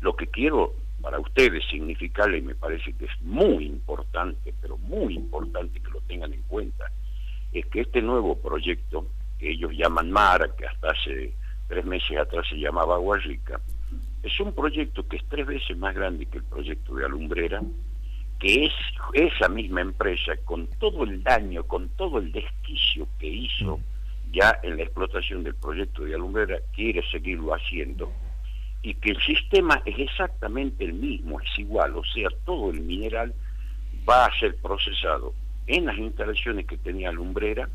Lo 0.00 0.16
que 0.16 0.26
quiero 0.26 0.74
para 1.00 1.18
ustedes 1.18 1.64
significarle, 1.68 2.38
y 2.38 2.42
me 2.42 2.54
parece 2.54 2.92
que 2.92 3.06
es 3.06 3.22
muy 3.22 3.66
importante, 3.66 4.54
pero 4.60 4.78
muy 4.78 5.14
importante 5.14 5.80
que 5.80 5.90
lo 5.90 6.00
tengan 6.02 6.32
en 6.32 6.42
cuenta, 6.42 6.90
es 7.52 7.66
que 7.66 7.80
este 7.80 8.00
nuevo 8.00 8.36
proyecto, 8.36 9.06
que 9.38 9.50
ellos 9.50 9.72
llaman 9.72 10.10
Mara, 10.10 10.54
que 10.56 10.66
hasta 10.66 10.90
hace 10.90 11.34
tres 11.68 11.84
meses 11.84 12.16
atrás 12.16 12.46
se 12.48 12.56
llamaba 12.56 12.94
Agua 12.94 13.18
es 14.22 14.38
un 14.38 14.54
proyecto 14.54 15.06
que 15.08 15.16
es 15.16 15.24
tres 15.28 15.46
veces 15.46 15.76
más 15.76 15.94
grande 15.94 16.26
que 16.26 16.38
el 16.38 16.44
proyecto 16.44 16.94
de 16.94 17.04
Alumbrera, 17.04 17.60
que 18.38 18.66
es 18.66 18.72
esa 19.14 19.48
misma 19.48 19.80
empresa, 19.80 20.34
con 20.44 20.68
todo 20.78 21.02
el 21.02 21.22
daño, 21.24 21.64
con 21.64 21.88
todo 21.90 22.18
el 22.18 22.30
desquicio 22.30 23.08
que 23.18 23.26
hizo 23.26 23.80
ya 24.32 24.58
en 24.62 24.78
la 24.78 24.84
explotación 24.84 25.44
del 25.44 25.54
proyecto 25.54 26.04
de 26.04 26.14
alumbrera 26.14 26.58
quiere 26.74 27.02
seguirlo 27.10 27.54
haciendo 27.54 28.10
y 28.80 28.94
que 28.94 29.10
el 29.10 29.20
sistema 29.22 29.80
es 29.84 29.98
exactamente 29.98 30.84
el 30.84 30.94
mismo, 30.94 31.40
es 31.40 31.58
igual, 31.58 31.96
o 31.96 32.04
sea, 32.04 32.28
todo 32.44 32.70
el 32.70 32.80
mineral 32.80 33.32
va 34.08 34.26
a 34.26 34.38
ser 34.38 34.56
procesado 34.56 35.34
en 35.66 35.86
las 35.86 35.96
instalaciones 35.96 36.66
que 36.66 36.76
tenía 36.78 37.10
alumbrera, 37.10 37.68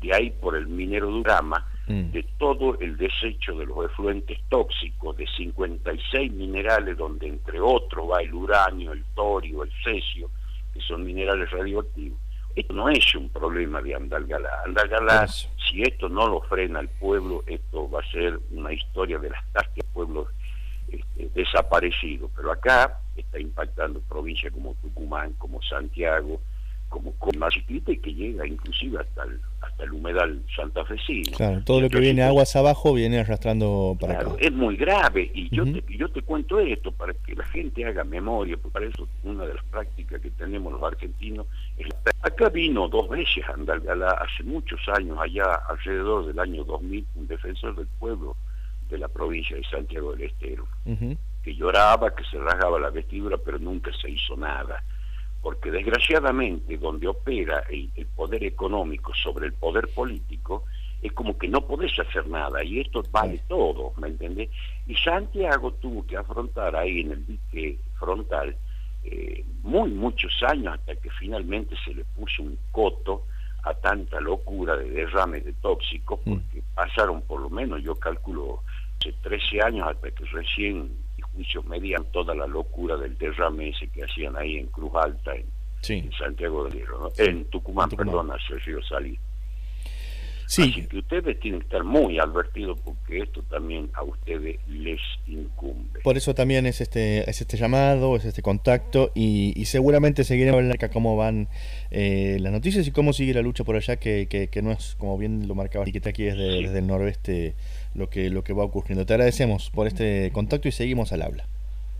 de 0.00 0.14
ahí 0.14 0.30
por 0.30 0.56
el 0.56 0.68
minero 0.68 1.10
Durama, 1.10 1.66
mm. 1.86 2.12
de 2.12 2.22
todo 2.38 2.78
el 2.80 2.96
desecho 2.96 3.58
de 3.58 3.66
los 3.66 3.84
efluentes 3.84 4.38
tóxicos, 4.48 5.16
de 5.18 5.26
56 5.36 6.32
minerales, 6.32 6.96
donde 6.96 7.26
entre 7.26 7.60
otros 7.60 8.10
va 8.10 8.22
el 8.22 8.32
uranio, 8.32 8.92
el 8.92 9.04
torio, 9.14 9.64
el 9.64 9.72
cesio, 9.84 10.30
que 10.72 10.80
son 10.80 11.04
minerales 11.04 11.50
radioactivos 11.50 12.18
esto 12.60 12.72
no 12.74 12.88
es 12.88 13.14
un 13.14 13.28
problema 13.28 13.80
de 13.80 13.94
Andalgalá. 13.94 14.62
Andalgalá, 14.64 15.26
si 15.26 15.82
esto 15.82 16.08
no 16.08 16.26
lo 16.26 16.40
frena 16.42 16.80
el 16.80 16.88
pueblo, 16.88 17.44
esto 17.46 17.88
va 17.90 18.00
a 18.00 18.10
ser 18.10 18.38
una 18.50 18.72
historia 18.72 19.18
de 19.18 19.30
las 19.30 19.44
tascas 19.52 19.84
pueblos 19.92 20.28
este, 20.88 21.28
desaparecidos. 21.34 22.30
Pero 22.34 22.52
acá 22.52 23.00
está 23.16 23.38
impactando 23.38 24.00
provincias 24.00 24.52
como 24.52 24.74
Tucumán, 24.74 25.34
como 25.34 25.62
Santiago, 25.62 26.40
como 26.88 27.12
con 27.14 27.38
más 27.38 27.52
chiquita 27.52 27.92
y 27.92 27.98
que 27.98 28.14
llega 28.14 28.46
inclusive 28.46 29.00
hasta 29.00 29.24
el, 29.24 29.40
hasta 29.60 29.84
el 29.84 29.92
humedal 29.92 30.42
santafesino. 30.54 31.36
Claro, 31.36 31.62
todo 31.64 31.80
lo 31.80 31.90
que 31.90 32.00
viene 32.00 32.22
aguas 32.22 32.56
abajo 32.56 32.94
viene 32.94 33.20
arrastrando 33.20 33.96
para 34.00 34.20
acá. 34.20 34.32
Es 34.38 34.52
muy 34.52 34.76
grave 34.76 35.30
y 35.34 35.54
yo, 35.54 35.64
te, 35.64 35.84
yo 35.88 36.08
te 36.10 36.22
cuento 36.22 36.58
esto 36.60 36.90
para 36.92 37.12
que 37.14 37.34
la 37.34 37.44
gente 37.46 37.84
haga 37.84 38.04
memoria, 38.04 38.56
porque 38.56 38.72
para 38.72 38.86
eso 38.86 39.08
una 39.22 39.44
de 39.44 39.54
las 39.54 39.64
prácticas 39.64 40.20
que 40.20 40.30
tenemos 40.30 40.72
los 40.72 40.82
argentinos 40.82 41.46
es 41.76 41.88
Acá 42.20 42.48
vino 42.48 42.88
dos 42.88 43.08
veces 43.08 43.44
Andalgalá 43.48 44.10
hace 44.10 44.42
muchos 44.42 44.80
años, 44.88 45.18
allá 45.20 45.54
alrededor 45.68 46.26
del 46.26 46.38
año 46.38 46.64
2000, 46.64 47.06
un 47.14 47.26
defensor 47.28 47.76
del 47.76 47.86
pueblo 47.98 48.36
de 48.88 48.98
la 48.98 49.08
provincia 49.08 49.56
de 49.56 49.64
Santiago 49.64 50.12
del 50.12 50.22
Estero, 50.22 50.66
que 51.42 51.54
lloraba, 51.54 52.14
que 52.14 52.24
se 52.24 52.38
rasgaba 52.38 52.80
la 52.80 52.90
vestidura, 52.90 53.36
pero 53.36 53.58
nunca 53.58 53.90
se 54.00 54.10
hizo 54.10 54.36
nada 54.36 54.82
porque 55.42 55.70
desgraciadamente 55.70 56.76
donde 56.78 57.06
opera 57.06 57.64
el, 57.70 57.90
poder 58.16 58.44
económico 58.44 59.12
sobre 59.14 59.46
el 59.46 59.52
poder 59.52 59.88
político 59.94 60.64
es 61.00 61.12
como 61.12 61.38
que 61.38 61.46
no 61.46 61.60
podés 61.60 61.96
hacer 61.98 62.26
nada 62.26 62.64
y 62.64 62.80
esto 62.80 63.04
vale 63.10 63.40
todo, 63.46 63.92
¿me 63.98 64.08
entendés? 64.08 64.50
Y 64.86 64.96
Santiago 64.96 65.72
tuvo 65.74 66.04
que 66.04 66.16
afrontar 66.16 66.74
ahí 66.74 67.00
en 67.00 67.12
el 67.12 67.26
dique 67.26 67.78
frontal 67.98 68.56
eh, 69.04 69.44
muy 69.62 69.90
muchos 69.90 70.32
años 70.42 70.74
hasta 70.74 70.96
que 70.96 71.10
finalmente 71.10 71.76
se 71.84 71.94
le 71.94 72.04
puso 72.04 72.42
un 72.42 72.58
coto 72.72 73.26
a 73.62 73.74
tanta 73.74 74.20
locura 74.20 74.76
de 74.76 74.90
derrames 74.90 75.44
de 75.44 75.52
tóxicos, 75.54 76.20
mm. 76.24 76.32
porque 76.32 76.62
pasaron 76.74 77.22
por 77.22 77.40
lo 77.40 77.50
menos, 77.50 77.82
yo 77.82 77.94
calculo, 77.94 78.62
hace 78.98 79.12
13 79.22 79.62
años 79.62 79.88
hasta 79.88 80.10
que 80.10 80.24
recién 80.24 80.90
y 81.38 81.44
juicios 81.44 81.64
medían 81.66 82.04
toda 82.12 82.34
la 82.34 82.46
locura 82.46 82.96
del 82.96 83.16
derrame 83.16 83.70
ese 83.70 83.88
que 83.88 84.04
hacían 84.04 84.36
ahí 84.36 84.56
en 84.56 84.66
Cruz 84.66 84.92
Alta, 84.94 85.32
en, 85.34 86.12
Santiago 86.12 86.64
del 86.64 86.74
Hierro, 86.74 87.12
en, 87.16 87.44
Tucumán, 87.46 87.88
perdón, 87.90 88.30
hacia 88.30 88.56
el 88.56 88.60
río 88.62 88.82
Salí. 88.82 89.18
Sí. 90.48 90.62
Así 90.62 90.86
que 90.86 90.98
ustedes 90.98 91.38
tienen 91.40 91.60
que 91.60 91.66
estar 91.66 91.84
muy 91.84 92.18
advertidos 92.18 92.80
porque 92.82 93.20
esto 93.20 93.42
también 93.50 93.90
a 93.92 94.02
ustedes 94.02 94.58
les 94.66 94.98
incumbe. 95.26 96.00
Por 96.02 96.16
eso 96.16 96.34
también 96.34 96.64
es 96.64 96.80
este 96.80 97.28
es 97.28 97.42
este 97.42 97.58
llamado, 97.58 98.16
es 98.16 98.24
este 98.24 98.40
contacto 98.40 99.12
y, 99.14 99.62
seguramente 99.66 100.24
seguiremos 100.24 100.64
acá 100.74 100.88
cómo 100.88 101.18
van 101.18 101.48
eh, 101.90 102.38
las 102.40 102.50
noticias 102.50 102.86
y 102.86 102.92
cómo 102.92 103.12
sigue 103.12 103.34
la 103.34 103.42
lucha 103.42 103.62
por 103.62 103.76
allá, 103.76 103.96
que, 103.96 104.26
que, 104.26 104.62
no 104.62 104.72
es, 104.72 104.94
como 104.96 105.18
bien 105.18 105.46
lo 105.46 105.54
marcaba 105.54 105.84
que 105.84 106.00
aquí 106.02 106.24
desde, 106.24 106.62
desde 106.62 106.78
el 106.78 106.86
noroeste 106.86 107.54
lo 107.98 108.08
que, 108.08 108.30
lo 108.30 108.42
que 108.42 108.52
va 108.52 108.64
ocurriendo. 108.64 109.04
Te 109.04 109.14
agradecemos 109.14 109.70
por 109.70 109.86
este 109.86 110.30
contacto 110.32 110.68
y 110.68 110.72
seguimos 110.72 111.12
al 111.12 111.22
habla. 111.22 111.44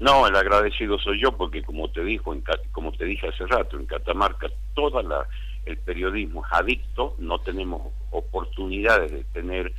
No, 0.00 0.26
el 0.28 0.36
agradecido 0.36 0.98
soy 0.98 1.20
yo 1.20 1.32
porque 1.32 1.62
como 1.62 1.90
te 1.90 2.04
dijo, 2.04 2.32
en, 2.32 2.44
como 2.70 2.92
te 2.92 3.04
dije 3.04 3.28
hace 3.28 3.46
rato, 3.46 3.76
en 3.76 3.86
Catamarca 3.86 4.46
toda 4.74 5.02
la 5.02 5.26
el 5.66 5.76
periodismo 5.76 6.44
es 6.46 6.52
adicto, 6.52 7.14
no 7.18 7.40
tenemos 7.40 7.82
oportunidades 8.10 9.12
de 9.12 9.24
tener 9.24 9.72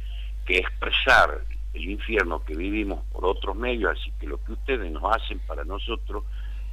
que 0.45 0.57
expresar 0.57 1.41
el 1.73 1.89
infierno 1.89 2.43
que 2.45 2.55
vivimos 2.55 2.99
por 3.11 3.25
otros 3.25 3.55
medios, 3.55 3.97
así 3.97 4.11
que 4.19 4.27
lo 4.27 4.43
que 4.43 4.51
ustedes 4.53 4.91
nos 4.91 5.03
hacen 5.15 5.39
para 5.47 5.63
nosotros 5.63 6.23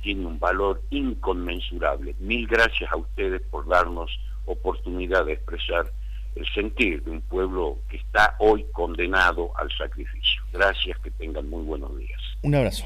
tiene 0.03 0.27
un 0.27 0.39
valor 0.39 0.83
inconmensurable. 0.91 2.15
Mil 2.19 2.47
gracias 2.47 2.93
a 2.93 2.97
ustedes 2.97 3.41
por 3.51 3.67
darnos 3.67 4.11
oportunidad 4.45 5.25
de 5.25 5.35
expresar 5.35 5.91
el 6.37 6.47
sentir 6.55 7.03
de 7.03 7.11
un 7.11 7.21
pueblo 7.23 7.79
que 7.89 7.97
está 7.97 8.37
hoy 8.39 8.65
condenado 8.73 9.53
al 9.59 9.71
sacrificio. 9.77 10.43
Gracias, 10.53 10.99
que 11.01 11.11
tengan 11.11 11.49
muy 11.49 11.65
buenos 11.65 11.97
días. 11.99 12.21
Un 12.43 12.55
abrazo. 12.55 12.85